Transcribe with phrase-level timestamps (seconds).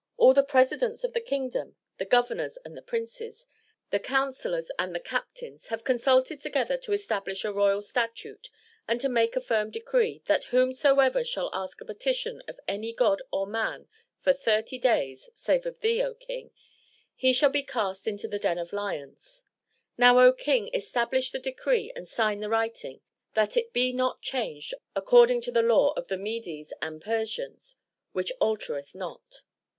[0.17, 3.45] All the presidents of the king dom, the governors and the princes,
[3.91, 7.53] the counsellors and the 408 THE TREASURE CHEST captains, have consulted together to establish a
[7.53, 8.49] royal statute
[8.87, 13.21] and to make a firm decree, that whosoever shall ask a petition of any God
[13.31, 13.87] or man
[14.21, 16.49] for thirty days, save of thee, O King,
[17.15, 19.43] he shall be cast into the den of lions.
[19.99, 23.01] Now, O King, establish the decree, and sign the writing,
[23.35, 27.77] that it be not changed, according to the law of the Medes and Persians,
[28.13, 29.43] which altereth not."